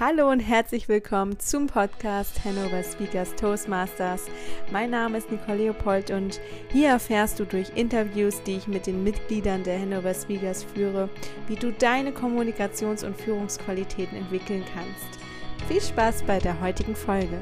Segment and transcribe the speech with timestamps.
[0.00, 4.28] Hallo und herzlich willkommen zum Podcast Hannover Speakers Toastmasters.
[4.70, 6.40] Mein Name ist Nicole Leopold und
[6.70, 11.08] hier erfährst du durch Interviews, die ich mit den Mitgliedern der Hannover Speakers führe,
[11.48, 15.18] wie du deine Kommunikations- und Führungsqualitäten entwickeln kannst.
[15.66, 17.40] Viel Spaß bei der heutigen Folge.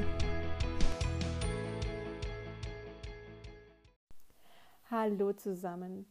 [4.90, 6.06] Hallo zusammen.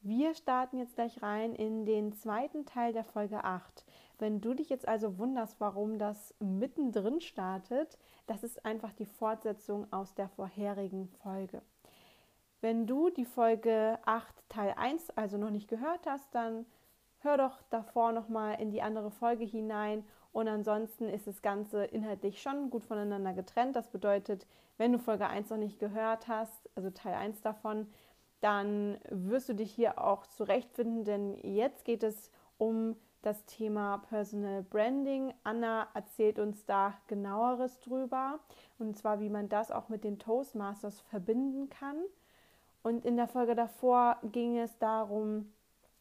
[0.00, 3.84] Wir starten jetzt gleich rein in den zweiten Teil der Folge 8.
[4.22, 9.92] Wenn du dich jetzt also wunderst, warum das mittendrin startet, das ist einfach die Fortsetzung
[9.92, 11.60] aus der vorherigen Folge.
[12.60, 16.66] Wenn du die Folge 8 Teil 1 also noch nicht gehört hast, dann
[17.18, 22.40] hör doch davor nochmal in die andere Folge hinein und ansonsten ist das Ganze inhaltlich
[22.40, 23.74] schon gut voneinander getrennt.
[23.74, 24.46] Das bedeutet,
[24.78, 27.88] wenn du Folge 1 noch nicht gehört hast, also Teil 1 davon,
[28.40, 34.62] dann wirst du dich hier auch zurechtfinden, denn jetzt geht es um das Thema Personal
[34.62, 35.32] Branding.
[35.44, 38.40] Anna erzählt uns da genaueres drüber
[38.78, 41.96] und zwar, wie man das auch mit den Toastmasters verbinden kann.
[42.82, 45.52] Und in der Folge davor ging es darum,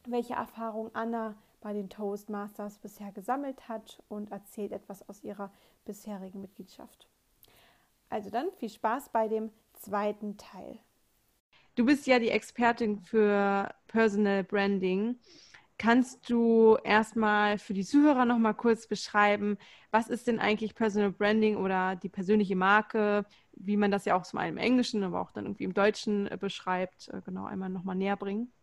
[0.06, 5.52] welche Erfahrung Anna bei den Toastmasters bisher gesammelt hat und erzählt etwas aus ihrer
[5.86, 7.08] bisherigen Mitgliedschaft.
[8.10, 10.80] Also dann viel Spaß bei dem zweiten Teil.
[11.76, 15.18] Du bist ja die Expertin für Personal Branding.
[15.82, 19.58] Kannst du erstmal für die Zuhörer noch mal kurz beschreiben,
[19.90, 24.22] was ist denn eigentlich Personal Branding oder die persönliche Marke, wie man das ja auch
[24.22, 27.70] zum einen im Englischen, aber auch dann irgendwie im Deutschen äh, beschreibt, äh, genau einmal
[27.70, 28.54] noch mal näher bringen?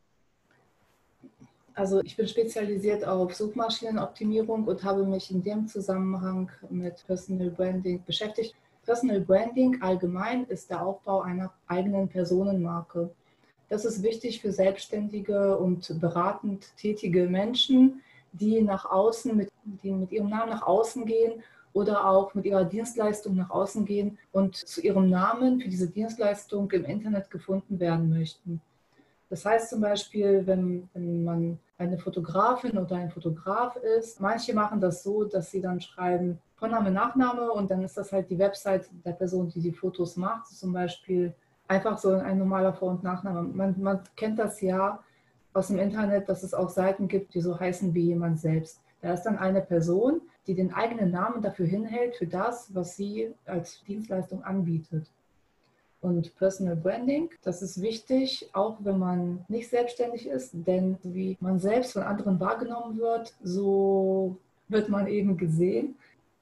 [1.74, 8.00] Also ich bin spezialisiert auf Suchmaschinenoptimierung und habe mich in dem Zusammenhang mit Personal Branding
[8.04, 8.54] beschäftigt.
[8.84, 13.10] Personal Branding allgemein ist der Aufbau einer eigenen Personenmarke.
[13.68, 18.00] Das ist wichtig für selbstständige und beratend tätige Menschen,
[18.32, 22.64] die nach außen, mit, die mit ihrem Namen nach außen gehen oder auch mit ihrer
[22.64, 28.08] Dienstleistung nach außen gehen und zu ihrem Namen für diese Dienstleistung im Internet gefunden werden
[28.08, 28.60] möchten.
[29.30, 34.80] Das heißt zum Beispiel, wenn, wenn man eine Fotografin oder ein Fotograf ist, manche machen
[34.80, 38.88] das so, dass sie dann schreiben Vorname, Nachname und dann ist das halt die Website
[39.04, 40.48] der Person, die die Fotos macht.
[40.48, 41.34] Zum Beispiel
[41.68, 43.42] einfach so ein normaler Vor- und Nachname.
[43.42, 44.98] Man, man kennt das ja
[45.52, 48.80] aus dem Internet, dass es auch Seiten gibt, die so heißen wie jemand selbst.
[49.00, 53.32] Da ist dann eine Person, die den eigenen Namen dafür hinhält, für das, was sie
[53.44, 55.10] als Dienstleistung anbietet.
[56.00, 61.58] Und Personal Branding, das ist wichtig, auch wenn man nicht selbstständig ist, denn wie man
[61.58, 64.36] selbst von anderen wahrgenommen wird, so
[64.68, 65.96] wird man eben gesehen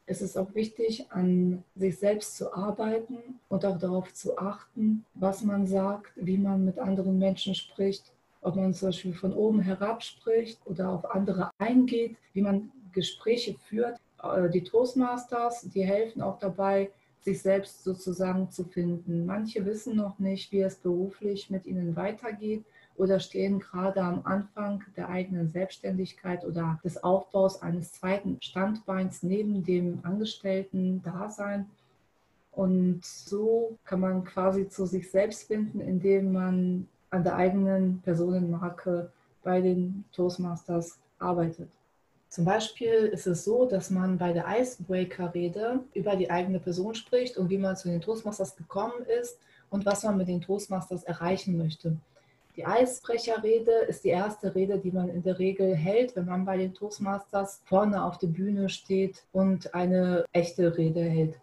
[0.07, 3.19] es ist auch wichtig, an sich selbst zu arbeiten
[3.49, 8.55] und auch darauf zu achten, was man sagt, wie man mit anderen Menschen spricht, ob
[8.55, 13.99] man zum Beispiel von oben herab spricht oder auf andere eingeht, wie man Gespräche führt.
[14.23, 16.91] Äh, die Toastmasters, die helfen auch dabei,
[17.21, 19.27] sich selbst sozusagen zu finden.
[19.27, 22.65] Manche wissen noch nicht, wie es beruflich mit ihnen weitergeht
[22.97, 29.65] oder stehen gerade am Anfang der eigenen Selbstständigkeit oder des Aufbaus eines zweiten Standbeins neben
[29.65, 31.69] dem Angestellten-Dasein.
[32.53, 39.13] Und so kann man quasi zu sich selbst finden, indem man an der eigenen Personenmarke
[39.43, 41.69] bei den Toastmasters arbeitet.
[42.29, 47.37] Zum Beispiel ist es so, dass man bei der Icebreaker-Rede über die eigene Person spricht
[47.37, 49.39] und wie man zu den Toastmasters gekommen ist
[49.71, 51.97] und was man mit den Toastmasters erreichen möchte.
[52.57, 56.57] Die Eisbrecherrede ist die erste Rede, die man in der Regel hält, wenn man bei
[56.57, 61.39] den Toastmasters vorne auf der Bühne steht und eine echte Rede hält.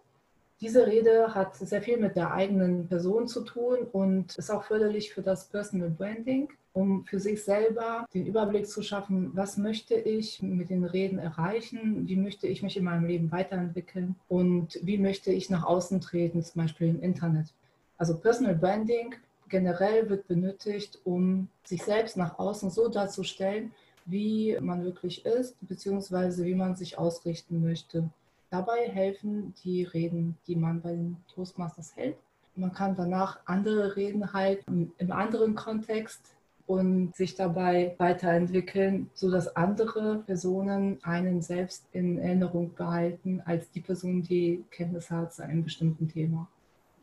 [0.60, 5.14] Diese Rede hat sehr viel mit der eigenen Person zu tun und ist auch förderlich
[5.14, 10.42] für das Personal Branding, um für sich selber den Überblick zu schaffen, was möchte ich
[10.42, 15.30] mit den Reden erreichen, wie möchte ich mich in meinem Leben weiterentwickeln und wie möchte
[15.30, 17.52] ich nach außen treten, zum Beispiel im Internet.
[17.98, 19.14] Also Personal Branding
[19.48, 23.72] generell wird benötigt, um sich selbst nach außen so darzustellen,
[24.06, 28.10] wie man wirklich ist, beziehungsweise wie man sich ausrichten möchte.
[28.50, 32.16] Dabei helfen die Reden, die man bei den Toastmasters hält.
[32.56, 36.34] Man kann danach andere Reden halten im anderen Kontext
[36.66, 44.22] und sich dabei weiterentwickeln, sodass andere Personen einen selbst in Erinnerung behalten als die Person,
[44.22, 46.48] die Kenntnis hat zu einem bestimmten Thema.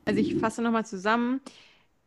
[0.05, 1.41] Also ich fasse nochmal zusammen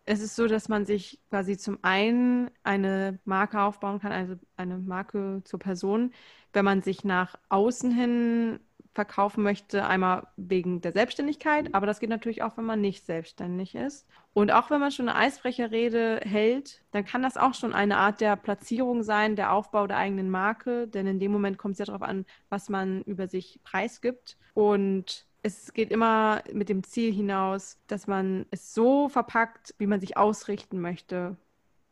[0.07, 4.79] es ist so, dass man sich quasi zum einen eine Marke aufbauen kann, also eine
[4.79, 6.13] Marke zur Person,
[6.53, 8.61] wenn man sich nach außen hin
[8.95, 9.87] verkaufen möchte.
[9.87, 14.07] Einmal wegen der Selbstständigkeit, aber das geht natürlich auch, wenn man nicht selbstständig ist.
[14.33, 18.21] Und auch wenn man schon eine Eisbrecherrede hält, dann kann das auch schon eine Art
[18.21, 20.87] der Platzierung sein, der Aufbau der eigenen Marke.
[20.87, 24.37] Denn in dem Moment kommt es ja darauf an, was man über sich preisgibt.
[24.55, 30.01] Und es geht immer mit dem Ziel hinaus, dass man es so verpackt, wie man
[30.01, 31.37] sich ausrichten möchte.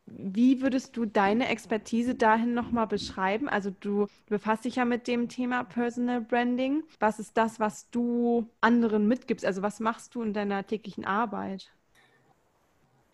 [0.06, 3.48] Wie würdest du deine Expertise dahin nochmal beschreiben?
[3.50, 6.82] Also du befasst dich ja mit dem Thema Personal Branding.
[6.98, 9.44] Was ist das, was du anderen mitgibst?
[9.44, 11.72] Also was machst du in deiner täglichen Arbeit?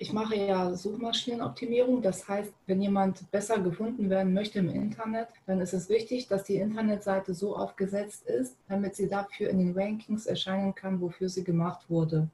[0.00, 2.00] Ich mache ja Suchmaschinenoptimierung.
[2.02, 6.44] Das heißt, wenn jemand besser gefunden werden möchte im Internet, dann ist es wichtig, dass
[6.44, 11.42] die Internetseite so aufgesetzt ist, damit sie dafür in den Rankings erscheinen kann, wofür sie
[11.42, 12.28] gemacht wurde.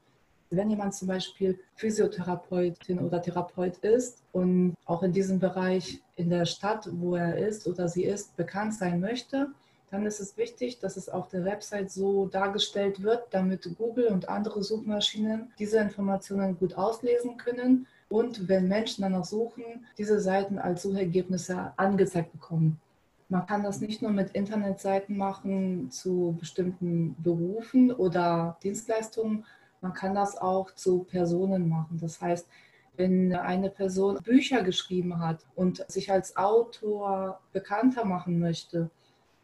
[0.51, 6.45] Wenn jemand zum Beispiel Physiotherapeutin oder Therapeut ist und auch in diesem Bereich in der
[6.45, 9.49] Stadt, wo er ist oder sie ist, bekannt sein möchte,
[9.95, 14.29] dann ist es wichtig, dass es auf der Website so dargestellt wird, damit Google und
[14.29, 20.83] andere Suchmaschinen diese Informationen gut auslesen können und wenn Menschen danach suchen, diese Seiten als
[20.83, 22.81] Suchergebnisse angezeigt bekommen.
[23.29, 29.45] Man kann das nicht nur mit Internetseiten machen zu bestimmten Berufen oder Dienstleistungen,
[29.81, 31.99] man kann das auch zu Personen machen.
[32.01, 32.49] Das heißt,
[32.97, 38.91] wenn eine Person Bücher geschrieben hat und sich als Autor bekannter machen möchte,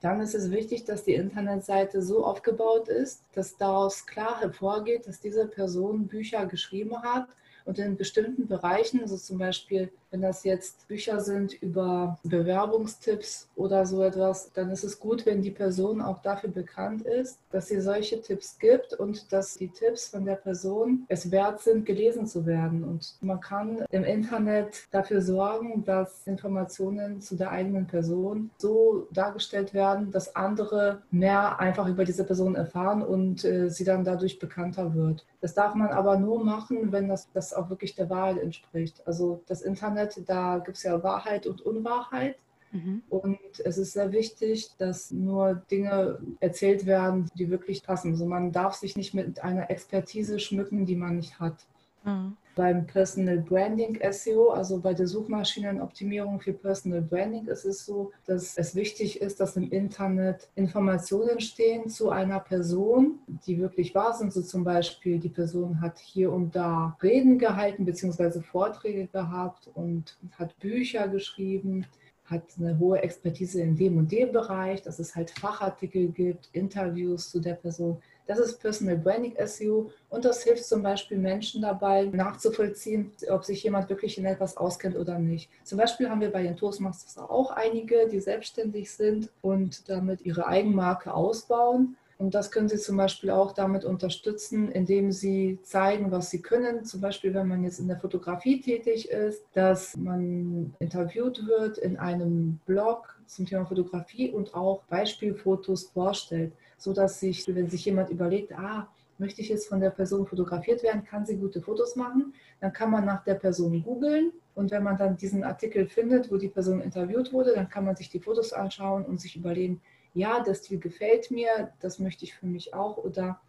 [0.00, 5.20] dann ist es wichtig, dass die Internetseite so aufgebaut ist, dass daraus klar hervorgeht, dass
[5.20, 7.28] diese Person Bücher geschrieben hat
[7.66, 13.86] und in bestimmten Bereichen, also zum Beispiel, wenn das jetzt Bücher sind über Bewerbungstipps oder
[13.86, 17.80] so etwas, dann ist es gut, wenn die Person auch dafür bekannt ist, dass sie
[17.80, 22.46] solche Tipps gibt und dass die Tipps von der Person es wert sind, gelesen zu
[22.46, 22.84] werden.
[22.84, 29.74] Und man kann im Internet dafür sorgen, dass Informationen zu der eigenen Person so dargestellt
[29.74, 34.94] werden, dass andere mehr einfach über diese Person erfahren und äh, sie dann dadurch bekannter
[34.94, 35.24] wird.
[35.40, 39.02] Das darf man aber nur machen, wenn das, das auch wirklich der Wahrheit entspricht.
[39.06, 42.36] Also das Internet, da gibt es ja Wahrheit und Unwahrheit.
[42.72, 43.02] Mhm.
[43.08, 48.12] Und es ist sehr wichtig, dass nur Dinge erzählt werden, die wirklich passen.
[48.12, 51.66] Also man darf sich nicht mit einer Expertise schmücken, die man nicht hat.
[52.04, 58.12] Mhm beim Personal Branding SEO, also bei der Suchmaschinenoptimierung für Personal Branding, ist es so,
[58.26, 64.12] dass es wichtig ist, dass im Internet Informationen stehen zu einer Person, die wirklich wahr
[64.12, 64.34] sind.
[64.34, 68.42] So zum Beispiel, die Person hat hier und da Reden gehalten bzw.
[68.42, 71.86] Vorträge gehabt und hat Bücher geschrieben
[72.26, 77.28] hat eine hohe Expertise in dem und dem Bereich, dass es halt Fachartikel gibt, Interviews
[77.30, 78.00] zu der Person.
[78.26, 83.62] Das ist Personal Branding SEO und das hilft zum Beispiel Menschen dabei, nachzuvollziehen, ob sich
[83.62, 85.50] jemand wirklich in etwas auskennt oder nicht.
[85.64, 90.46] Zum Beispiel haben wir bei den Toastmasters auch einige, die selbstständig sind und damit ihre
[90.46, 91.96] Eigenmarke ausbauen.
[92.20, 96.84] Und das können Sie zum Beispiel auch damit unterstützen, indem Sie zeigen, was Sie können.
[96.84, 101.96] Zum Beispiel, wenn man jetzt in der Fotografie tätig ist, dass man interviewt wird in
[101.96, 108.10] einem Blog zum Thema Fotografie und auch Beispielfotos vorstellt so dass sich, wenn sich jemand
[108.10, 108.88] überlegt, ah,
[109.18, 112.90] möchte ich jetzt von der Person fotografiert werden, kann sie gute Fotos machen, dann kann
[112.90, 116.80] man nach der Person googeln und wenn man dann diesen Artikel findet, wo die Person
[116.80, 119.82] interviewt wurde, dann kann man sich die Fotos anschauen und sich überlegen,
[120.14, 123.40] ja, der Stil gefällt mir, das möchte ich für mich auch oder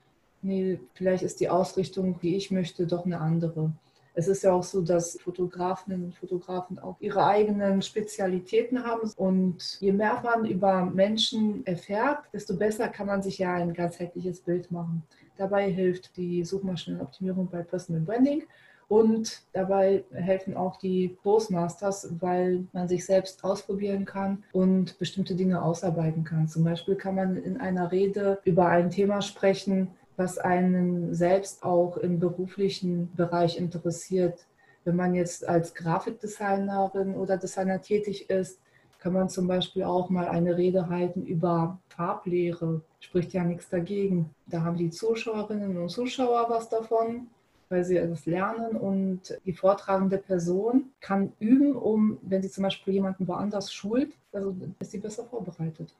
[0.41, 3.71] nee, vielleicht ist die Ausrichtung, wie ich möchte, doch eine andere.
[4.13, 9.11] Es ist ja auch so, dass Fotografinnen und Fotografen auch ihre eigenen Spezialitäten haben.
[9.15, 14.41] Und je mehr man über Menschen erfährt, desto besser kann man sich ja ein ganzheitliches
[14.41, 15.03] Bild machen.
[15.37, 18.43] Dabei hilft die Suchmaschinenoptimierung bei Personal Branding.
[18.89, 25.63] Und dabei helfen auch die Toastmasters, weil man sich selbst ausprobieren kann und bestimmte Dinge
[25.63, 26.49] ausarbeiten kann.
[26.49, 31.97] Zum Beispiel kann man in einer Rede über ein Thema sprechen, was einen selbst auch
[31.97, 34.45] im beruflichen Bereich interessiert.
[34.83, 38.59] Wenn man jetzt als Grafikdesignerin oder Designer tätig ist,
[38.99, 42.81] kann man zum Beispiel auch mal eine Rede halten über Farblehre.
[42.99, 44.29] Spricht ja nichts dagegen.
[44.45, 47.27] Da haben die Zuschauerinnen und Zuschauer was davon,
[47.69, 52.93] weil sie etwas lernen und die vortragende Person kann üben, um, wenn sie zum Beispiel
[52.93, 55.95] jemanden woanders schult, also ist sie besser vorbereitet.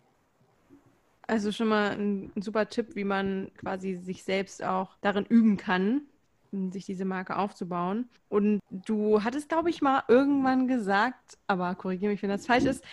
[1.31, 5.55] Also schon mal ein, ein super Tipp, wie man quasi sich selbst auch darin üben
[5.55, 6.01] kann,
[6.73, 8.09] sich diese Marke aufzubauen.
[8.27, 12.83] Und du hattest, glaube ich, mal irgendwann gesagt, aber korrigiere mich, wenn das falsch ist,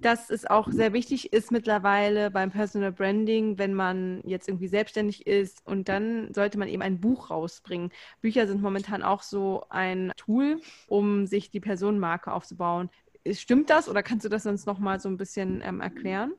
[0.00, 5.24] dass es auch sehr wichtig ist mittlerweile beim Personal Branding, wenn man jetzt irgendwie selbstständig
[5.28, 7.92] ist und dann sollte man eben ein Buch rausbringen.
[8.20, 12.90] Bücher sind momentan auch so ein Tool, um sich die Personenmarke aufzubauen.
[13.30, 16.32] Stimmt das oder kannst du das uns noch mal so ein bisschen ähm, erklären?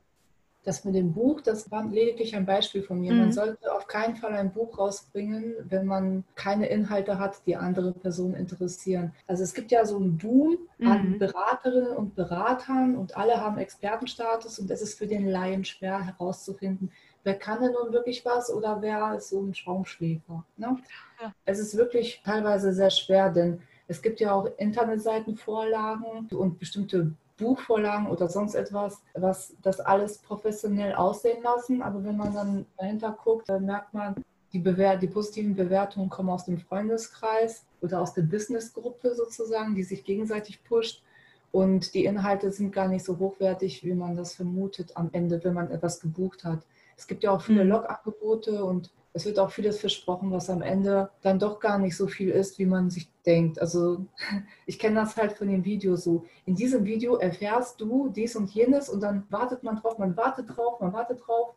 [0.68, 3.14] Das mit dem Buch, das war lediglich ein Beispiel von mir.
[3.14, 3.20] Mhm.
[3.20, 7.92] Man sollte auf keinen Fall ein Buch rausbringen, wenn man keine Inhalte hat, die andere
[7.92, 9.14] Personen interessieren.
[9.26, 10.86] Also es gibt ja so einen Boom mhm.
[10.86, 16.04] an Beraterinnen und Beratern und alle haben Expertenstatus und es ist für den Laien schwer
[16.04, 16.92] herauszufinden,
[17.24, 20.44] wer kann denn nun wirklich was oder wer ist so ein Schaumschläfer.
[20.58, 20.76] Ne?
[21.22, 21.32] Ja.
[21.46, 28.08] Es ist wirklich teilweise sehr schwer, denn es gibt ja auch Internetseitenvorlagen und bestimmte Buchvorlagen
[28.08, 31.82] oder sonst etwas, was das alles professionell aussehen lassen.
[31.82, 34.14] Aber wenn man dann dahinter guckt, dann merkt man,
[34.52, 39.82] die, Bewer die positiven Bewertungen kommen aus dem Freundeskreis oder aus der Businessgruppe sozusagen, die
[39.82, 41.02] sich gegenseitig pusht.
[41.50, 45.54] Und die Inhalte sind gar nicht so hochwertig, wie man das vermutet am Ende, wenn
[45.54, 46.60] man etwas gebucht hat.
[46.96, 47.70] Es gibt ja auch viele mhm.
[47.70, 52.06] Log-Angebote und es wird auch vieles versprochen, was am Ende dann doch gar nicht so
[52.06, 53.60] viel ist, wie man sich denkt.
[53.60, 54.06] Also
[54.66, 56.24] ich kenne das halt von dem Video so.
[56.46, 60.56] In diesem Video erfährst du dies und jenes und dann wartet man drauf, man wartet
[60.56, 61.54] drauf, man wartet drauf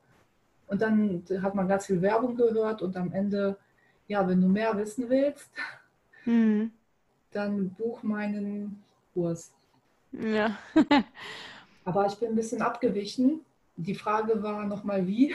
[0.67, 3.57] und dann hat man ganz viel Werbung gehört und am Ende,
[4.07, 5.49] ja, wenn du mehr wissen willst,
[6.25, 6.71] mhm.
[7.31, 8.81] dann buch meinen
[9.13, 9.51] Kurs.
[10.11, 10.57] Ja.
[11.85, 13.41] Aber ich bin ein bisschen abgewichen.
[13.75, 15.33] Die Frage war nochmal wie.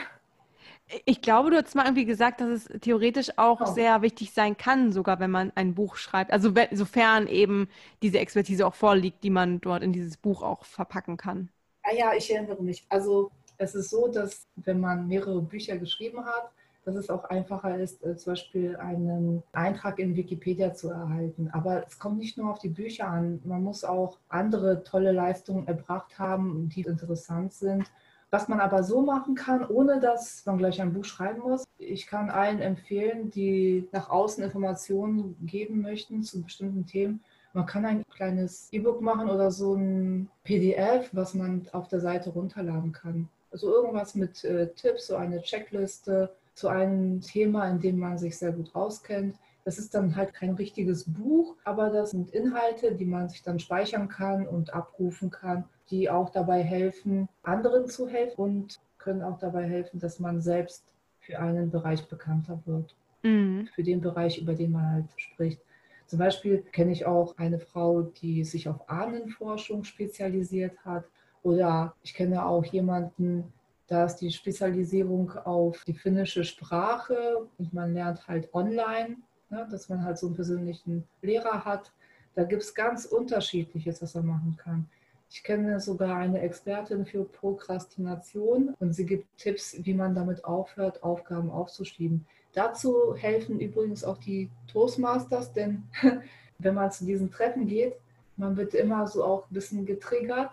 [1.05, 3.65] Ich glaube, du hast mal irgendwie gesagt, dass es theoretisch auch oh.
[3.65, 6.31] sehr wichtig sein kann, sogar wenn man ein Buch schreibt.
[6.31, 7.67] Also sofern eben
[8.01, 11.49] diese Expertise auch vorliegt, die man dort in dieses Buch auch verpacken kann.
[11.85, 12.85] Ja, ah ja, ich erinnere mich.
[12.89, 16.51] Also es ist so, dass wenn man mehrere Bücher geschrieben hat,
[16.85, 21.49] dass es auch einfacher ist, äh, zum Beispiel einen Eintrag in Wikipedia zu erhalten.
[21.51, 23.41] Aber es kommt nicht nur auf die Bücher an.
[23.43, 27.91] Man muss auch andere tolle Leistungen erbracht haben, die interessant sind
[28.29, 31.63] was man aber so machen kann, ohne dass man gleich ein Buch schreiben muss.
[31.77, 37.21] Ich kann allen empfehlen, die nach außen Informationen geben möchten zu bestimmten Themen.
[37.53, 42.31] Man kann ein kleines E-Book machen oder so ein PDF, was man auf der Seite
[42.31, 43.29] runterladen kann.
[43.51, 48.37] Also irgendwas mit äh, Tipps, so eine Checkliste zu einem Thema, in dem man sich
[48.37, 49.37] sehr gut auskennt.
[49.63, 53.59] Das ist dann halt kein richtiges Buch, aber das sind Inhalte, die man sich dann
[53.59, 59.39] speichern kann und abrufen kann die auch dabei helfen, anderen zu helfen und können auch
[59.39, 62.95] dabei helfen, dass man selbst für einen Bereich bekannter wird.
[63.23, 63.67] Mhm.
[63.73, 65.61] Für den Bereich, über den man halt spricht.
[66.05, 71.05] Zum Beispiel kenne ich auch eine Frau, die sich auf Ahnenforschung spezialisiert hat.
[71.43, 73.51] Oder ich kenne auch jemanden,
[73.87, 79.17] da ist die Spezialisierung auf die finnische Sprache und man lernt halt online,
[79.49, 81.91] ne, dass man halt so einen persönlichen Lehrer hat.
[82.35, 84.89] Da gibt es ganz unterschiedliches, was er machen kann.
[85.29, 91.03] Ich kenne sogar eine Expertin für Prokrastination und sie gibt Tipps, wie man damit aufhört,
[91.03, 92.25] Aufgaben aufzuschieben.
[92.53, 95.83] Dazu helfen übrigens auch die Toastmasters, denn
[96.59, 97.95] wenn man zu diesen Treffen geht,
[98.37, 100.51] man wird immer so auch ein bisschen getriggert,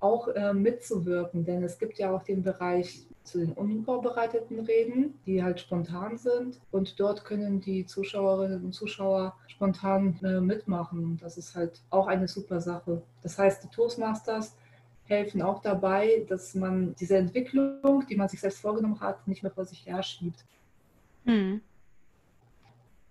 [0.00, 5.42] auch äh, mitzuwirken, denn es gibt ja auch den Bereich zu den unvorbereiteten Reden, die
[5.42, 6.60] halt spontan sind.
[6.70, 11.18] Und dort können die Zuschauerinnen und Zuschauer spontan äh, mitmachen.
[11.20, 13.02] Das ist halt auch eine super Sache.
[13.22, 14.56] Das heißt, die Toastmasters
[15.04, 19.52] helfen auch dabei, dass man diese Entwicklung, die man sich selbst vorgenommen hat, nicht mehr
[19.52, 20.44] vor sich her schiebt.
[21.24, 21.60] Hm.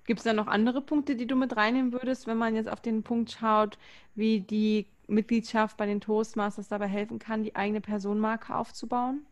[0.06, 2.82] Gibt es da noch andere Punkte, die du mit reinnehmen würdest, wenn man jetzt auf
[2.82, 3.78] den Punkt schaut,
[4.16, 9.27] wie die Mitgliedschaft bei den Toastmasters dabei helfen kann, die eigene Personenmarke aufzubauen?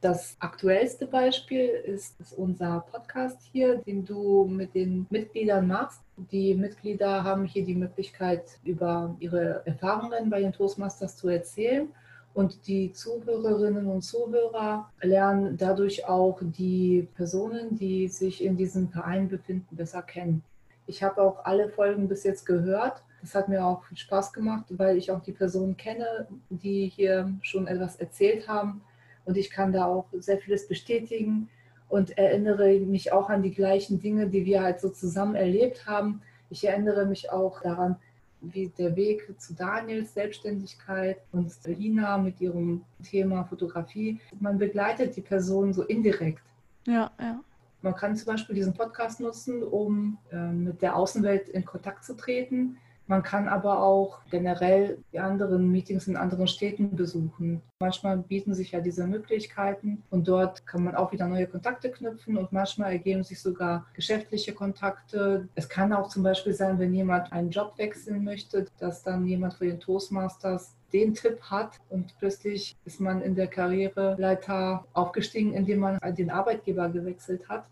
[0.00, 6.02] Das aktuellste Beispiel ist, unser Podcast hier, den du mit den Mitgliedern machst.
[6.30, 11.88] Die Mitglieder haben hier die Möglichkeit, über ihre Erfahrungen bei den Toastmasters zu erzählen.
[12.32, 19.28] Und die Zuhörerinnen und Zuhörer lernen dadurch auch die Personen, die sich in diesem Verein
[19.28, 20.44] befinden, besser kennen.
[20.86, 23.02] Ich habe auch alle Folgen bis jetzt gehört.
[23.20, 27.32] Das hat mir auch viel Spaß gemacht, weil ich auch die Personen kenne, die hier
[27.42, 28.80] schon etwas erzählt haben
[29.28, 31.50] und ich kann da auch sehr vieles bestätigen
[31.90, 36.22] und erinnere mich auch an die gleichen Dinge, die wir halt so zusammen erlebt haben.
[36.48, 37.96] Ich erinnere mich auch daran,
[38.40, 44.18] wie der Weg zu Daniels Selbstständigkeit und Lina mit ihrem Thema Fotografie.
[44.40, 46.42] Man begleitet die Person so indirekt.
[46.86, 47.38] Ja, ja.
[47.82, 52.16] Man kann zum Beispiel diesen Podcast nutzen, um äh, mit der Außenwelt in Kontakt zu
[52.16, 52.78] treten
[53.08, 57.62] man kann aber auch generell die anderen Meetings in anderen Städten besuchen.
[57.80, 62.36] Manchmal bieten sich ja diese Möglichkeiten und dort kann man auch wieder neue Kontakte knüpfen
[62.36, 65.48] und manchmal ergeben sich sogar geschäftliche Kontakte.
[65.54, 69.54] Es kann auch zum Beispiel sein, wenn jemand einen Job wechseln möchte, dass dann jemand
[69.54, 75.80] für den Toastmasters den Tipp hat und plötzlich ist man in der Karriereleiter aufgestiegen, indem
[75.80, 77.64] man den Arbeitgeber gewechselt hat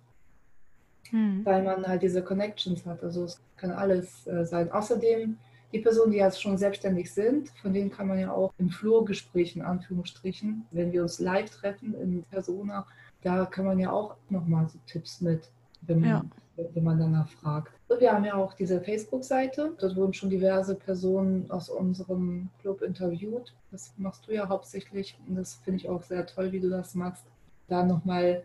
[1.10, 1.44] hm.
[1.44, 3.02] weil man halt diese Connections hat.
[3.02, 4.70] Also es kann alles äh, sein.
[4.70, 5.36] Außerdem
[5.72, 9.56] Die Personen, die jetzt schon selbstständig sind, von denen kann man ja auch im Flurgespräch
[9.56, 12.86] in Anführungsstrichen, wenn wir uns live treffen in Persona,
[13.22, 15.50] da kann man ja auch nochmal so Tipps mit,
[15.82, 16.24] wenn man, ja.
[16.72, 17.72] wenn man danach fragt.
[17.98, 19.74] Wir haben ja auch diese Facebook-Seite.
[19.78, 23.52] Dort wurden schon diverse Personen aus unserem Club interviewt.
[23.70, 26.94] Das machst du ja hauptsächlich und das finde ich auch sehr toll, wie du das
[26.94, 27.24] machst.
[27.68, 28.44] Da nochmal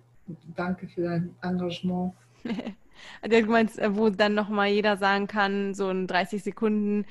[0.56, 2.14] danke für dein Engagement.
[3.24, 7.06] du meinst, äh, wo dann nochmal jeder sagen kann, so in 30 Sekunden,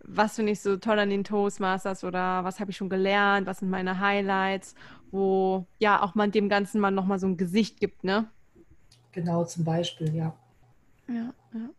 [0.00, 3.58] was finde ich so toll an den Toastmasters oder was habe ich schon gelernt, was
[3.58, 4.74] sind meine Highlights,
[5.10, 8.28] wo ja auch man dem Ganzen mal nochmal so ein Gesicht gibt, ne?
[9.12, 10.34] Genau, zum Beispiel, ja.
[11.08, 11.70] Ja, ja.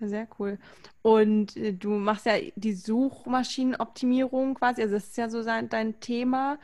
[0.00, 0.58] Sehr cool.
[1.02, 6.58] Und äh, du machst ja die Suchmaschinenoptimierung quasi, also das ist ja so dein Thema.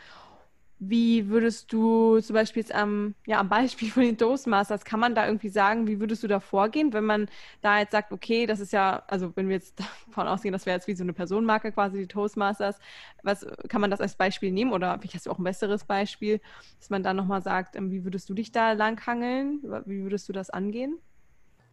[0.83, 5.15] Wie würdest du zum Beispiel jetzt am, ja, am Beispiel von den Toastmasters, kann man
[5.15, 7.29] da irgendwie sagen, wie würdest du da vorgehen, wenn man
[7.61, 10.77] da jetzt sagt, okay, das ist ja, also wenn wir jetzt davon ausgehen, das wäre
[10.77, 12.79] jetzt wie so eine Personenmarke quasi, die Toastmasters,
[13.23, 16.41] was kann man das als Beispiel nehmen oder vielleicht hast du auch ein besseres Beispiel,
[16.79, 20.33] dass man dann nochmal sagt, ähm, wie würdest du dich da langhangeln, wie würdest du
[20.33, 20.99] das angehen?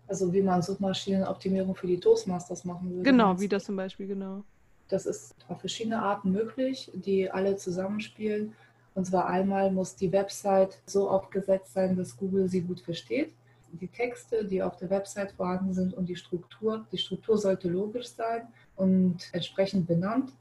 [0.09, 3.03] Also wie man Suchmaschinenoptimierung für die Toastmasters machen würde.
[3.03, 4.43] Genau, wie das zum Beispiel, genau.
[4.89, 8.53] Das ist auf verschiedene Arten möglich, die alle zusammenspielen.
[8.98, 13.32] Und zwar einmal muss die Website so aufgesetzt sein, dass Google sie gut versteht.
[13.74, 16.84] Die Texte, die auf der Website vorhanden sind und die Struktur.
[16.92, 20.34] Die Struktur sollte logisch sein und entsprechend benannt.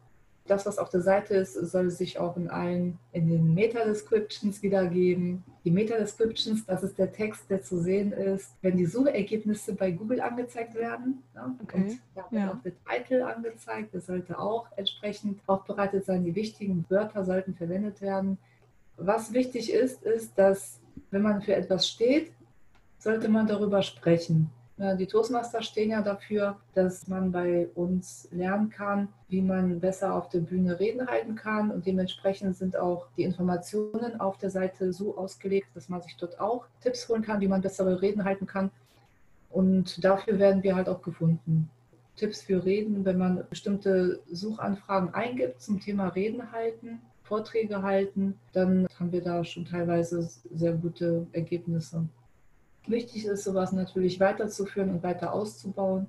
[0.46, 5.42] Das, was auf der Seite ist, soll sich auch in allen, in den Meta-Descriptions wiedergeben.
[5.64, 10.20] Die Meta-Descriptions, das ist der Text, der zu sehen ist, wenn die Suchergebnisse bei Google
[10.20, 11.22] angezeigt werden.
[11.34, 11.56] Ne?
[11.62, 11.76] Okay.
[11.76, 12.52] Und da wird ja.
[12.52, 13.94] auch der Titel angezeigt.
[13.94, 16.24] Das sollte auch entsprechend aufbereitet sein.
[16.24, 18.38] Die wichtigen Wörter sollten verwendet werden.
[18.96, 22.32] Was wichtig ist, ist, dass wenn man für etwas steht,
[22.98, 24.50] sollte man darüber sprechen.
[24.78, 30.28] Die Toastmaster stehen ja dafür, dass man bei uns lernen kann, wie man besser auf
[30.28, 31.70] der Bühne Reden halten kann.
[31.70, 36.38] Und dementsprechend sind auch die Informationen auf der Seite so ausgelegt, dass man sich dort
[36.38, 38.70] auch Tipps holen kann, wie man bessere Reden halten kann.
[39.48, 41.70] Und dafür werden wir halt auch gefunden.
[42.14, 48.86] Tipps für Reden, wenn man bestimmte Suchanfragen eingibt zum Thema Reden halten, Vorträge halten, dann
[48.98, 52.06] haben wir da schon teilweise sehr gute Ergebnisse.
[52.86, 56.06] Wichtig ist, sowas natürlich weiterzuführen und weiter auszubauen.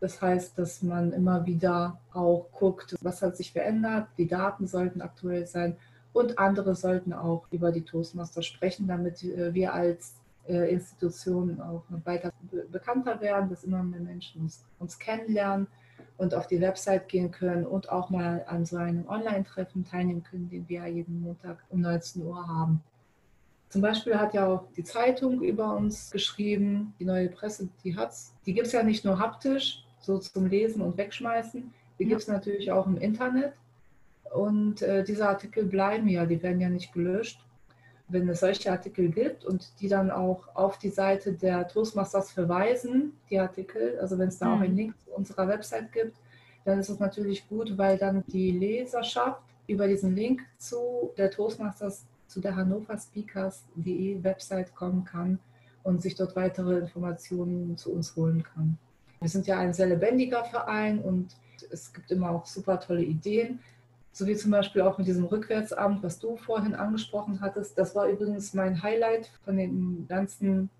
[0.00, 5.00] Das heißt, dass man immer wieder auch guckt, was hat sich verändert, die Daten sollten
[5.00, 5.76] aktuell sein
[6.12, 10.14] und andere sollten auch über die Toastmaster sprechen, damit äh, wir als
[10.48, 12.32] äh, Institution auch weiter
[12.70, 15.68] bekannter werden, dass immer mehr Menschen uns, uns kennenlernen
[16.16, 20.48] und auf die Website gehen können und auch mal an so einem Online-Treffen teilnehmen können,
[20.50, 22.82] den wir jeden Montag um 19 Uhr haben.
[23.72, 28.34] Zum Beispiel hat ja auch die Zeitung über uns geschrieben, die neue Presse, die hat's.
[28.44, 32.08] Die gibt es ja nicht nur haptisch, so zum Lesen und Wegschmeißen, die ja.
[32.10, 33.54] gibt es natürlich auch im Internet.
[34.30, 37.42] Und äh, diese Artikel bleiben ja, die werden ja nicht gelöscht.
[38.08, 43.14] Wenn es solche Artikel gibt und die dann auch auf die Seite der Toastmasters verweisen,
[43.30, 44.52] die Artikel, also wenn es da mhm.
[44.52, 46.18] auch einen Link zu unserer Website gibt,
[46.66, 52.04] dann ist es natürlich gut, weil dann die Leserschaft über diesen Link zu der Toastmasters
[52.32, 55.38] zu der Hannover Speakers.de Website kommen kann
[55.82, 58.78] und sich dort weitere Informationen zu uns holen kann.
[59.20, 61.36] Wir sind ja ein sehr lebendiger Verein und
[61.70, 63.60] es gibt immer auch super tolle Ideen.
[64.12, 67.78] So wie zum Beispiel auch mit diesem Rückwärtsamt, was du vorhin angesprochen hattest.
[67.78, 70.70] Das war übrigens mein Highlight von den ganzen,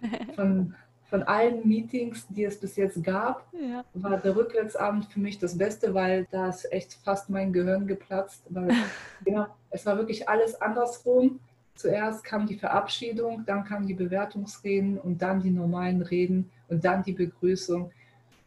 [0.36, 0.74] von
[1.10, 3.84] von allen Meetings, die es bis jetzt gab, ja.
[3.94, 8.42] war der Rückwärtsabend für mich das Beste, weil da ist echt fast mein Gehirn geplatzt.
[8.48, 8.70] Weil,
[9.26, 11.40] ja, es war wirklich alles andersrum.
[11.76, 17.02] Zuerst kam die Verabschiedung, dann kamen die Bewertungsreden und dann die normalen Reden und dann
[17.02, 17.90] die Begrüßung.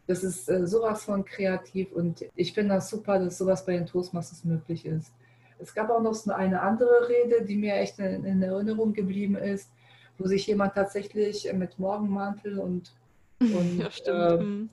[0.06, 3.86] Das ist äh, sowas von kreativ und ich finde das super, dass sowas bei den
[3.86, 5.12] Toastmasters möglich ist.
[5.58, 9.36] Es gab auch noch so eine andere Rede, die mir echt in, in Erinnerung geblieben
[9.36, 9.70] ist
[10.18, 12.92] wo sich jemand tatsächlich mit Morgenmantel und,
[13.40, 14.68] und, ja, äh, mhm.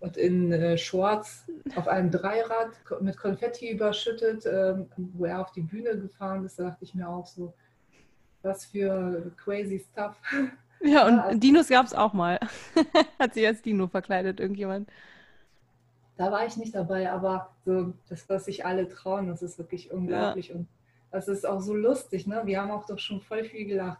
[0.00, 2.70] und in äh, Shorts auf einem Dreirad
[3.00, 7.08] mit Konfetti überschüttet, äh, wo er auf die Bühne gefahren ist, da dachte ich mir
[7.08, 7.54] auch so,
[8.42, 10.16] was für crazy stuff.
[10.86, 12.38] Ja, und also, Dinos gab es auch mal.
[13.18, 14.90] Hat sich als Dino verkleidet, irgendjemand.
[16.18, 19.90] Da war ich nicht dabei, aber so, das, was sich alle trauen, das ist wirklich
[19.90, 20.48] unglaublich.
[20.48, 20.56] Ja.
[20.56, 20.68] Und
[21.10, 22.42] das ist auch so lustig, ne?
[22.44, 23.98] Wir haben auch doch schon voll viel gelacht.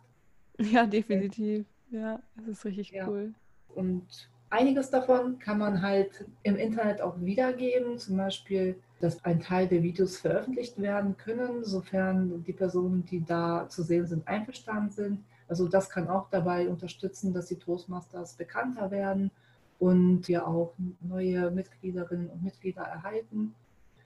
[0.73, 1.67] Ja, definitiv.
[1.90, 3.09] Ja, das ist richtig ja.
[3.09, 3.35] cool.
[3.75, 9.69] Und einiges davon kann man halt im Internet auch wiedergeben, zum Beispiel, dass ein Teil
[9.69, 15.25] der Videos veröffentlicht werden können, sofern die Personen, die da zu sehen sind, einverstanden sind.
[15.49, 19.31] Also das kann auch dabei unterstützen, dass die Toastmasters bekannter werden
[19.79, 23.55] und wir auch neue Mitgliederinnen und Mitglieder erhalten,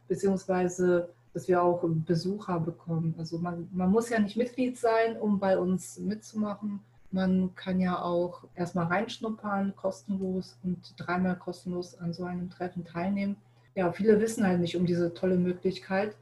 [0.09, 3.15] beziehungsweise dass wir auch Besucher bekommen.
[3.17, 6.81] Also man, man muss ja nicht Mitglied sein, um bei uns mitzumachen.
[7.13, 13.37] Man kann ja auch erstmal reinschnuppern, kostenlos und dreimal kostenlos an so einem Treffen teilnehmen.
[13.77, 16.17] Ja, viele wissen halt nicht um diese tolle Möglichkeit.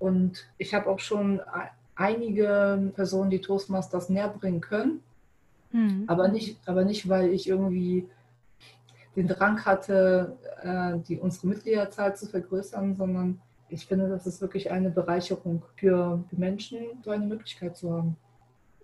[0.00, 1.40] Und ich habe auch schon
[1.94, 5.00] einige Personen, die Toastmasters näher bringen können.
[5.70, 6.06] Mhm.
[6.08, 8.08] Aber, nicht, aber nicht, weil ich irgendwie
[9.14, 14.70] den Drang hatte, äh, die, unsere Mitgliederzahl zu vergrößern, sondern ich finde, das ist wirklich
[14.70, 18.16] eine Bereicherung für die Menschen, so eine Möglichkeit zu haben.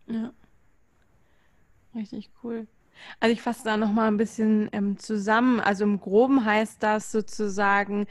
[0.06, 0.32] Ja.
[1.94, 2.66] Richtig cool.
[3.20, 5.60] Also ich fasse da nochmal ein bisschen ähm, zusammen.
[5.60, 8.06] Also im Groben heißt das sozusagen,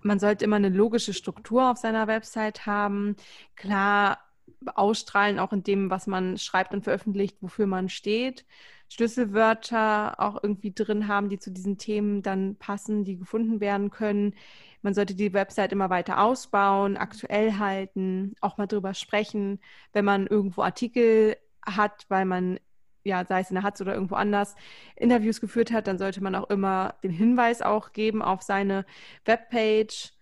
[0.00, 3.16] man sollte immer eine logische Struktur auf seiner Website haben.
[3.56, 4.18] Klar
[4.66, 8.44] ausstrahlen, auch in dem, was man schreibt und veröffentlicht, wofür man steht.
[8.94, 14.34] Schlüsselwörter auch irgendwie drin haben, die zu diesen Themen dann passen, die gefunden werden können.
[14.82, 19.58] Man sollte die Website immer weiter ausbauen, aktuell halten, auch mal drüber sprechen,
[19.92, 22.60] wenn man irgendwo Artikel hat, weil man
[23.02, 24.54] ja, sei es in der Hatz oder irgendwo anders,
[24.96, 28.86] Interviews geführt hat, dann sollte man auch immer den Hinweis auch geben auf seine
[29.24, 30.12] Webpage.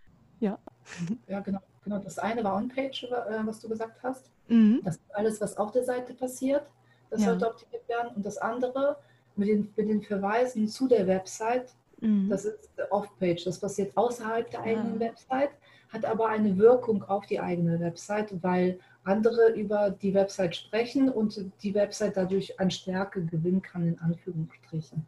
[0.40, 0.58] Ja.
[1.28, 1.60] Ja, genau.
[1.84, 1.98] genau.
[1.98, 4.32] Das eine war On-Page, äh, was du gesagt hast.
[4.48, 4.80] Mhm.
[4.82, 6.66] Das ist alles, was auf der Seite passiert.
[7.12, 7.26] Das ja.
[7.28, 8.16] sollte optimiert werden.
[8.16, 8.96] Und das andere
[9.36, 12.30] mit den, mit den Verweisen zu der Website, mhm.
[12.30, 13.44] das ist Off-Page.
[13.44, 15.08] Das passiert außerhalb der eigenen ja.
[15.08, 15.50] Website,
[15.92, 21.44] hat aber eine Wirkung auf die eigene Website, weil andere über die Website sprechen und
[21.62, 25.06] die Website dadurch an Stärke gewinnen kann, in Anführungsstrichen.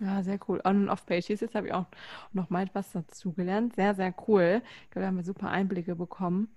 [0.00, 0.60] Ja, sehr cool.
[0.64, 1.86] On- und Off-Pages, jetzt habe ich auch
[2.32, 3.74] noch mal etwas dazu gelernt.
[3.74, 4.62] Sehr, sehr cool.
[4.84, 6.48] Ich glaube, da haben wir super Einblicke bekommen.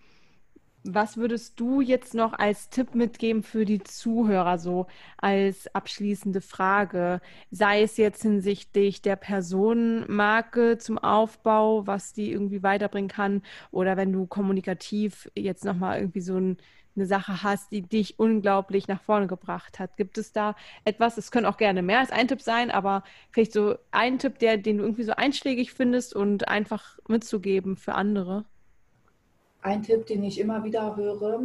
[0.90, 7.20] Was würdest du jetzt noch als Tipp mitgeben für die Zuhörer, so als abschließende Frage?
[7.52, 14.14] Sei es jetzt hinsichtlich der Personenmarke zum Aufbau, was die irgendwie weiterbringen kann, oder wenn
[14.14, 16.58] du kommunikativ jetzt nochmal irgendwie so ein,
[16.96, 19.98] eine Sache hast, die dich unglaublich nach vorne gebracht hat.
[19.98, 21.18] Gibt es da etwas?
[21.18, 24.58] Es können auch gerne mehr als ein Tipp sein, aber vielleicht so ein Tipp, der,
[24.58, 28.46] den du irgendwie so einschlägig findest und einfach mitzugeben für andere?
[29.68, 31.42] Ein Tipp, den ich immer wieder höre,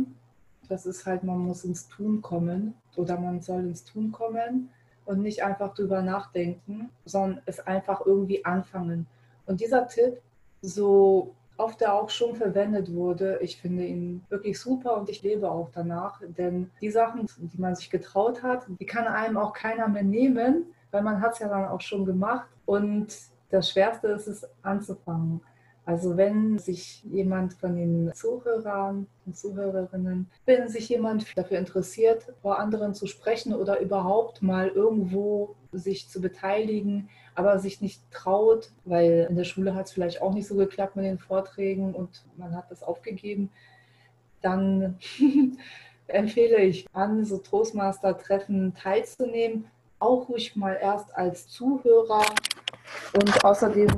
[0.69, 4.71] das ist halt, man muss ins Tun kommen oder man soll ins Tun kommen
[5.07, 9.09] und nicht einfach drüber nachdenken, sondern es einfach irgendwie anfangen.
[9.47, 10.23] Und dieser Tipp,
[10.61, 15.51] so oft er auch schon verwendet wurde, ich finde ihn wirklich super und ich lebe
[15.51, 19.89] auch danach, denn die Sachen, die man sich getraut hat, die kann einem auch keiner
[19.89, 23.09] mehr nehmen, weil man hat es ja dann auch schon gemacht und
[23.51, 25.41] das Schwerste ist es anzufangen.
[25.85, 32.61] Also wenn sich jemand von den Zuhörern und Zuhörerinnen, wenn sich jemand dafür interessiert, vor
[32.61, 39.27] anderen zu sprechen oder überhaupt mal irgendwo sich zu beteiligen, aber sich nicht traut, weil
[39.29, 42.55] in der Schule hat es vielleicht auch nicht so geklappt mit den Vorträgen und man
[42.55, 43.51] hat das aufgegeben,
[44.41, 44.99] dann
[46.07, 49.65] empfehle ich an, so Toastmaster-Treffen teilzunehmen,
[49.99, 52.25] auch ruhig mal erst als Zuhörer.
[53.15, 53.89] Und außerdem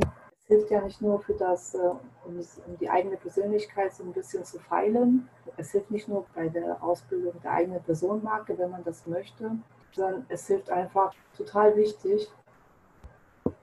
[0.44, 2.38] es hilft ja nicht nur für das, äh, um,
[2.78, 5.28] die eigene Persönlichkeit so ein bisschen zu feilen.
[5.56, 9.52] Es hilft nicht nur bei der Ausbildung der eigenen Personenmarke, wenn man das möchte,
[9.92, 12.30] sondern es hilft einfach total wichtig.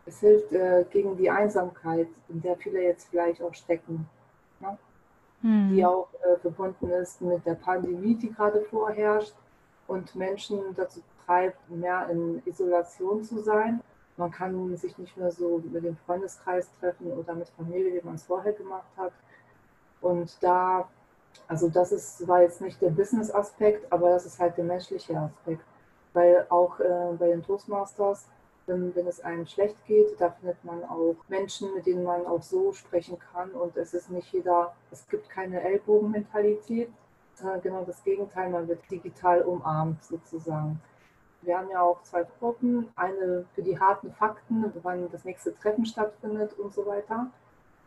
[0.08, 4.10] Es hilft äh, gegen die Einsamkeit, in der viele jetzt vielleicht auch stecken.
[4.60, 4.78] Ne?
[5.42, 5.76] Hm.
[5.76, 9.36] Die auch äh, verbunden ist mit der Pandemie, die gerade vorherrscht
[9.88, 13.82] und Menschen dazu treibt, mehr in Isolation zu sein
[14.18, 18.16] man kann sich nicht mehr so mit dem Freundeskreis treffen oder mit Familie, wie man
[18.16, 19.14] es vorher gemacht hat.
[20.02, 20.88] Und da,
[21.48, 25.64] also das ist, war jetzt nicht der Business-Aspekt, aber das ist halt der menschliche Aspekt.
[26.14, 28.28] Weil auch äh, bei den Toastmasters,
[28.66, 32.42] wenn, wenn es einem schlecht geht, da findet man auch Menschen, mit denen man auch
[32.42, 33.52] so sprechen kann.
[33.52, 36.90] Und es ist nicht jeder, es gibt keine Ellbogenmentalität,
[37.36, 40.82] sondern genau das Gegenteil, man wird digital umarmt sozusagen.
[41.42, 45.86] Wir haben ja auch zwei Gruppen, eine für die harten Fakten, wann das nächste Treffen
[45.86, 47.28] stattfindet und so weiter.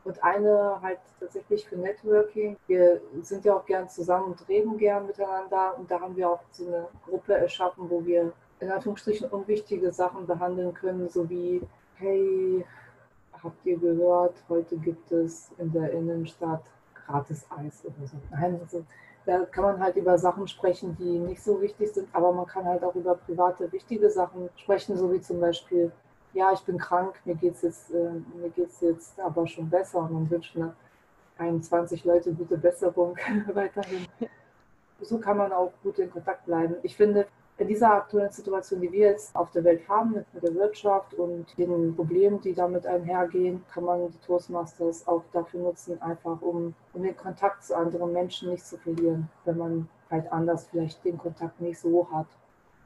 [0.05, 2.57] Und eine halt tatsächlich für Networking.
[2.67, 5.79] Wir sind ja auch gern zusammen und reden gern miteinander.
[5.79, 10.27] Und da haben wir auch so eine Gruppe erschaffen, wo wir in Anführungsstrichen unwichtige Sachen
[10.27, 11.62] behandeln können, so wie,
[11.97, 12.64] hey,
[13.43, 16.62] habt ihr gehört, heute gibt es in der Innenstadt
[16.95, 18.17] gratis Eis oder so.
[18.31, 18.85] Nein, also
[19.26, 22.64] da kann man halt über Sachen sprechen, die nicht so wichtig sind, aber man kann
[22.64, 25.90] halt auch über private, wichtige Sachen sprechen, so wie zum Beispiel,
[26.34, 28.10] ja, ich bin krank, mir geht es jetzt, äh,
[28.80, 30.74] jetzt aber schon besser und man wünscht mir
[31.38, 33.16] 21 Leute gute Besserung
[33.54, 34.06] weiterhin.
[35.00, 36.76] So kann man auch gut in Kontakt bleiben.
[36.82, 37.26] Ich finde,
[37.57, 41.47] in dieser aktuellen Situation, die wir jetzt auf der Welt haben, mit, der Wirtschaft und
[41.57, 47.03] den Problemen, die damit einhergehen, kann man die Toastmasters auch dafür nutzen, einfach um, um
[47.03, 51.61] den Kontakt zu anderen Menschen nicht zu verlieren, wenn man halt anders vielleicht den Kontakt
[51.61, 52.27] nicht so hat.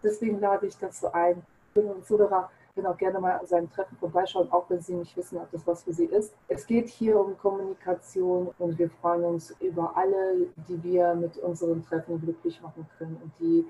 [0.03, 1.43] Deswegen lade ich dazu ein,
[1.75, 5.39] und Zuhörer können auch gerne mal an seinem Treffen vorbeischauen, auch wenn Sie nicht wissen,
[5.39, 6.35] ob das was für Sie ist.
[6.49, 11.85] Es geht hier um Kommunikation und wir freuen uns über alle, die wir mit unseren
[11.85, 13.67] Treffen glücklich machen können und die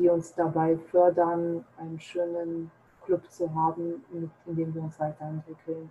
[0.00, 2.70] die uns dabei fördern, einen schönen
[3.04, 4.02] Club zu haben,
[4.46, 5.90] in dem wir uns weiterentwickeln.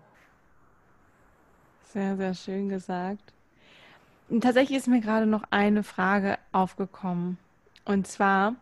[1.83, 3.33] Sehr, sehr schön gesagt.
[4.29, 7.37] Und tatsächlich ist mir gerade noch eine Frage aufgekommen.
[7.85, 8.55] Und zwar,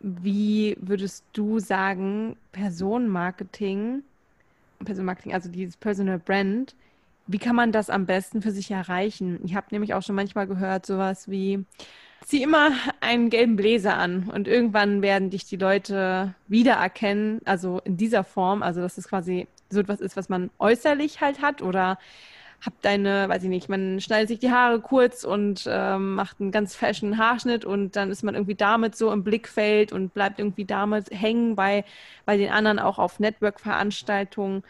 [0.00, 4.02] wie würdest du sagen, Personenmarketing,
[4.84, 6.74] Personenmarketing, also dieses Personal Brand,
[7.26, 9.40] wie kann man das am besten für sich erreichen?
[9.44, 11.64] Ich habe nämlich auch schon manchmal gehört, sowas wie,
[12.24, 17.96] zieh immer einen gelben Bläser an und irgendwann werden dich die Leute wiedererkennen, also in
[17.96, 21.98] dieser Form, also dass es quasi so etwas ist, was man äußerlich halt hat oder
[22.64, 26.52] hab deine, weiß ich nicht, man schneidet sich die Haare kurz und ähm, macht einen
[26.52, 30.64] ganz fashion Haarschnitt und dann ist man irgendwie damit so im Blickfeld und bleibt irgendwie
[30.64, 31.84] damit hängen bei,
[32.24, 34.62] bei den anderen auch auf Network-Veranstaltungen.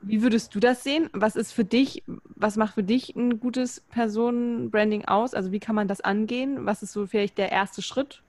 [0.00, 1.10] Wie würdest du das sehen?
[1.12, 5.34] Was ist für dich, was macht für dich ein gutes Personenbranding aus?
[5.34, 6.64] Also wie kann man das angehen?
[6.64, 8.22] Was ist so vielleicht der erste Schritt?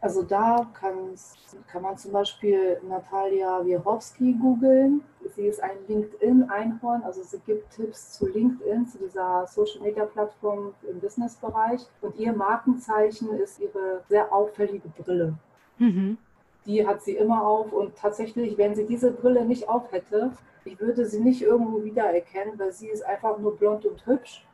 [0.00, 5.02] Also da kann man zum Beispiel Natalia Wierowski googeln.
[5.34, 11.86] Sie ist ein LinkedIn-Einhorn, also sie gibt Tipps zu LinkedIn, zu dieser Social-Media-Plattform im Business-Bereich.
[12.02, 15.34] Und ihr Markenzeichen ist ihre sehr auffällige Brille.
[15.78, 16.18] Mhm
[16.66, 20.32] die hat sie immer auf und tatsächlich, wenn sie diese Brille nicht auf hätte,
[20.64, 24.46] ich würde sie nicht irgendwo wiedererkennen, weil sie ist einfach nur blond und hübsch.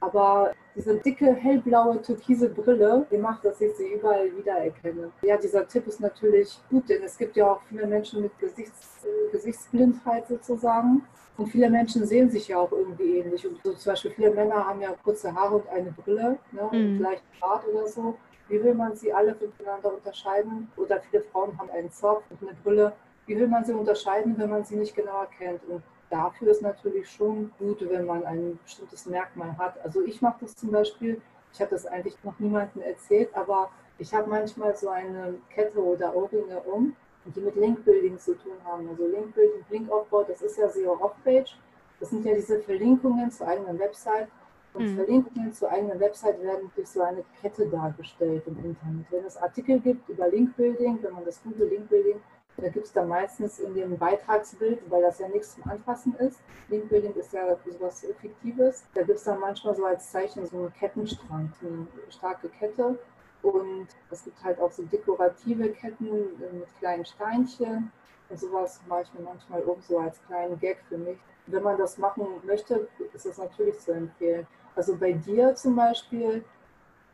[0.00, 5.10] Aber diese dicke, hellblaue, türkise Brille, die macht, dass ich sie überall wiedererkenne.
[5.22, 9.06] Ja, dieser Tipp ist natürlich gut, denn es gibt ja auch viele Menschen mit Gesichts,
[9.32, 11.02] Gesichtsblindheit sozusagen.
[11.36, 13.46] Und viele Menschen sehen sich ja auch irgendwie ähnlich.
[13.46, 16.68] Und so zum Beispiel viele Männer haben ja kurze Haare und eine Brille, ne, mhm.
[16.68, 18.16] und vielleicht Bart oder so.
[18.48, 20.70] Wie will man sie alle voneinander unterscheiden?
[20.76, 22.92] Oder viele Frauen haben einen Zopf und eine Brille.
[23.26, 25.64] Wie will man sie unterscheiden, wenn man sie nicht genau erkennt?
[25.68, 29.82] Und dafür ist natürlich schon gut, wenn man ein bestimmtes Merkmal hat.
[29.82, 31.20] Also ich mache das zum Beispiel,
[31.52, 36.14] ich habe das eigentlich noch niemandem erzählt, aber ich habe manchmal so eine Kette oder
[36.14, 38.88] Ohrringe um, die mit Linkbuilding zu tun haben.
[38.88, 41.56] Also Linkbuilding, Linkaufbau, das ist ja SEO Off-Page.
[42.00, 44.28] Das sind ja diese Verlinkungen zur eigenen Website.
[44.74, 44.96] Und mhm.
[44.96, 49.06] Verlinkungen zur eigenen Website werden durch so eine Kette dargestellt im Internet.
[49.10, 52.20] Wenn es Artikel gibt über Linkbuilding, wenn man das Google Linkbuilding,
[52.56, 56.40] da gibt es da meistens in dem Beitragsbild, weil das ja nichts zum Anfassen ist.
[56.68, 58.84] Linkbuilding ist ja sowas Fiktives.
[58.94, 62.98] Da gibt es dann manchmal so als Zeichen so einen Kettenstrang, eine starke Kette.
[63.42, 67.90] Und es gibt halt auch so dekorative Ketten mit kleinen Steinchen.
[68.28, 71.18] Und sowas mache ich mir manchmal um so als kleinen Gag für mich.
[71.46, 74.46] Wenn man das machen möchte, ist das natürlich zu empfehlen.
[74.76, 76.44] Also bei dir zum Beispiel,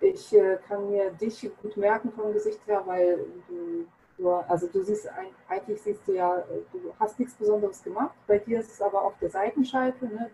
[0.00, 3.18] ich äh, kann mir dich gut merken vom Gesicht her, weil
[3.48, 5.08] du, du, also du siehst,
[5.48, 6.42] eigentlich siehst du ja,
[6.72, 8.14] du hast nichts Besonderes gemacht.
[8.26, 10.30] Bei dir ist es aber auf der Seitenscheitel, ne,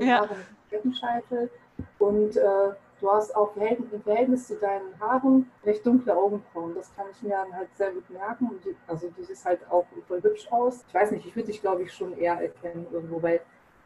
[0.00, 0.28] ja.
[0.70, 1.50] Seitenscheitel.
[1.98, 6.74] Und äh, du hast auch im Verhältnis zu deinen Haaren recht dunkle Augenbrauen.
[6.74, 8.50] Das kann ich mir dann halt sehr gut merken.
[8.50, 10.84] Und also du siehst halt auch voll hübsch aus.
[10.86, 13.40] Ich weiß nicht, ich würde dich, glaube ich, schon eher erkennen irgendwo, weil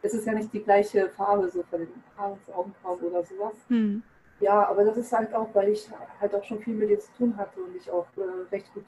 [0.05, 3.55] es ist ja nicht die gleiche Farbe so von den Haaren Augenbrauen oder sowas.
[3.69, 4.03] Hm.
[4.41, 5.89] Ja, aber das ist halt auch, weil ich
[6.21, 8.85] halt auch schon viel mit dir zu tun hatte und ich auch äh, recht gut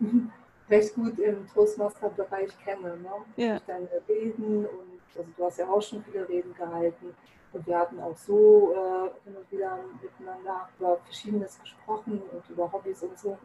[0.70, 2.96] recht gut im Toastmaster-Bereich kenne.
[2.98, 3.10] Ne?
[3.36, 3.60] Ja.
[3.66, 7.14] Deine Reden und also du hast ja auch schon viele Reden gehalten.
[7.52, 12.70] Und wir hatten auch so äh, hin und wieder miteinander über Verschiedenes gesprochen und über
[12.72, 13.38] Hobbys und so.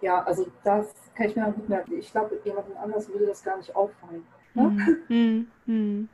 [0.00, 1.98] Ja, also das kann ich mir gut merken.
[1.98, 4.26] Ich glaube, jemandem anders würde das gar nicht auffallen.
[4.54, 5.04] Ne?
[5.08, 5.46] Mhm.
[5.66, 6.08] Mhm.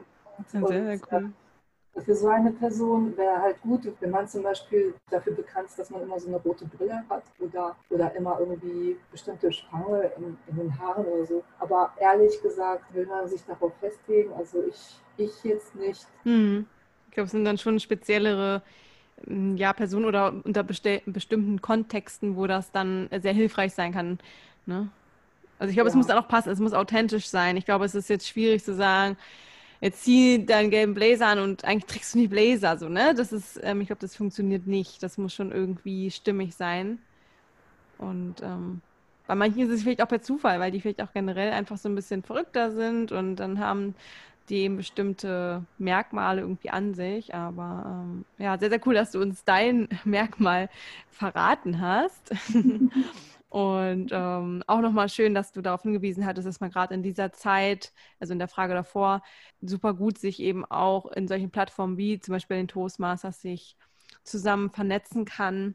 [0.49, 1.33] Sehr, sehr cool.
[1.95, 5.91] Für so eine Person wäre halt gut, wenn man zum Beispiel dafür bekannt ist, dass
[5.91, 10.57] man immer so eine rote Brille hat oder, oder immer irgendwie bestimmte Spange in, in
[10.57, 11.45] den Haaren oder so.
[11.59, 14.33] Aber ehrlich gesagt will man sich darauf festlegen.
[14.33, 16.07] Also ich, ich jetzt nicht.
[16.23, 16.67] Hm.
[17.09, 18.63] Ich glaube, es sind dann schon speziellere
[19.27, 24.19] hm, ja, Personen oder unter bestimmten Kontexten, wo das dann sehr hilfreich sein kann.
[24.65, 24.89] Ne?
[25.59, 25.93] Also ich glaube, ja.
[25.93, 27.59] es muss dann auch passen, es muss authentisch sein.
[27.59, 29.19] Ich glaube, es ist jetzt schwierig zu sagen,
[29.83, 33.15] jetzt zieh deinen gelben Blazer an und eigentlich trägst du nicht Blazer, so, ne?
[33.15, 35.03] Das ist, ähm, ich glaube, das funktioniert nicht.
[35.03, 37.01] Das muss schon irgendwie stimmig sein.
[37.99, 38.81] Und ähm,
[39.27, 41.89] bei manchen ist es vielleicht auch per Zufall, weil die vielleicht auch generell einfach so
[41.89, 43.95] ein bisschen verrückter sind und dann haben
[44.49, 47.35] die eben bestimmte Merkmale irgendwie an sich.
[47.35, 50.69] Aber ähm, ja, sehr, sehr cool, dass du uns dein Merkmal
[51.11, 52.33] verraten hast.
[53.53, 57.33] Und ähm, auch nochmal schön, dass du darauf hingewiesen hattest, dass man gerade in dieser
[57.33, 59.23] Zeit, also in der Frage davor,
[59.61, 63.77] super gut sich eben auch in solchen Plattformen wie zum Beispiel den Toastmasters sich
[64.25, 65.75] zusammen vernetzen kann.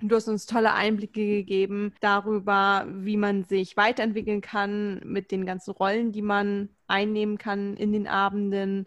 [0.00, 5.72] Du hast uns tolle Einblicke gegeben darüber, wie man sich weiterentwickeln kann mit den ganzen
[5.72, 8.86] Rollen, die man einnehmen kann in den Abenden,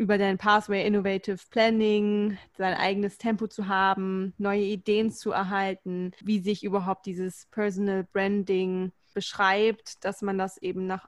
[0.00, 6.38] über dein Pathway Innovative Planning, sein eigenes Tempo zu haben, neue Ideen zu erhalten, wie
[6.38, 11.06] sich überhaupt dieses Personal Branding beschreibt, dass man das eben nach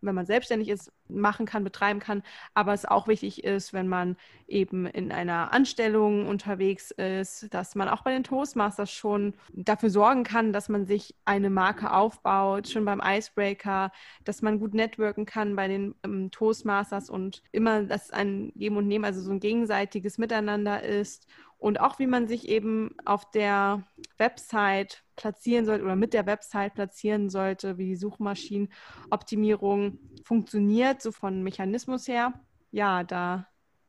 [0.00, 2.22] wenn man selbstständig ist, machen kann, betreiben kann,
[2.54, 7.88] aber es auch wichtig ist, wenn man eben in einer Anstellung unterwegs ist, dass man
[7.88, 12.84] auch bei den Toastmasters schon dafür sorgen kann, dass man sich eine Marke aufbaut, schon
[12.84, 13.90] beim Icebreaker,
[14.24, 18.88] dass man gut networken kann bei den ähm, Toastmasters und immer, dass ein Geben und
[18.88, 21.26] Nehmen, also so ein gegenseitiges Miteinander ist.
[21.58, 23.84] Und auch wie man sich eben auf der
[24.18, 31.42] Website platzieren sollte oder mit der Website platzieren sollte, wie die Suchmaschinenoptimierung funktioniert, so von
[31.42, 32.32] Mechanismus her.
[32.70, 33.46] Ja, da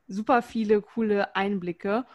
[0.08, 2.06] super viele coole Einblicke.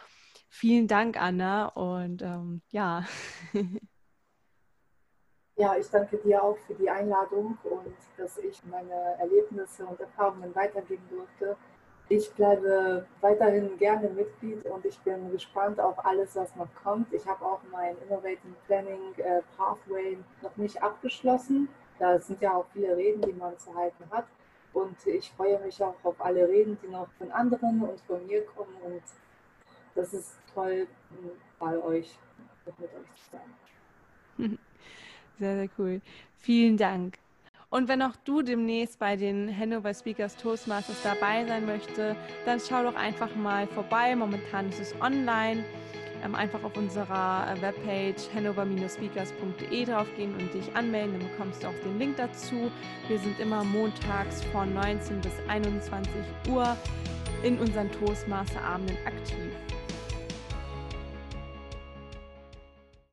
[0.49, 1.67] Vielen Dank, Anna.
[1.67, 3.05] Und ähm, ja.
[5.57, 10.55] Ja, ich danke dir auch für die Einladung und dass ich meine Erlebnisse und Erfahrungen
[10.55, 11.55] weitergeben durfte.
[12.09, 17.13] Ich bleibe weiterhin gerne Mitglied und ich bin gespannt auf alles, was noch kommt.
[17.13, 21.69] Ich habe auch mein Innovating Planning äh, Pathway noch nicht abgeschlossen.
[21.99, 24.25] Da sind ja auch viele Reden, die man zu halten hat.
[24.73, 28.45] Und ich freue mich auch auf alle Reden, die noch von anderen und von mir
[28.47, 28.75] kommen.
[28.85, 29.03] Und
[29.95, 30.87] das ist toll,
[31.59, 32.17] bei euch
[32.79, 34.59] mit euch zu sein.
[35.39, 36.03] Sehr, sehr cool.
[36.37, 37.19] Vielen Dank.
[37.71, 42.83] Und wenn auch du demnächst bei den Hannover Speakers Toastmasters dabei sein möchtest, dann schau
[42.83, 44.15] doch einfach mal vorbei.
[44.17, 45.65] Momentan ist es online.
[46.25, 51.19] Ähm, einfach auf unserer äh, Webpage hannover-speakers.de draufgehen und dich anmelden.
[51.19, 52.71] Dann bekommst du auch den Link dazu.
[53.09, 56.13] Wir sind immer montags von 19 bis 21
[56.49, 56.77] Uhr
[57.43, 59.80] in unseren Toastmaster-Abenden aktiv.